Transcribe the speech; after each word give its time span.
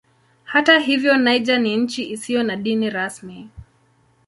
Hata 0.43 0.79
hivyo 0.79 1.17
Niger 1.17 1.59
ni 1.61 1.77
nchi 1.77 2.09
isiyo 2.11 2.43
na 2.43 2.55
dini 2.55 2.89
rasmi. 2.89 3.49